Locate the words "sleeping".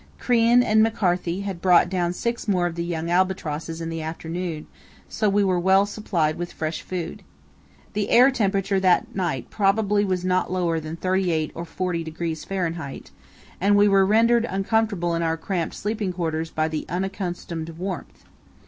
15.75-16.13